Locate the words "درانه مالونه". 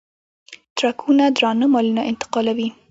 1.35-2.01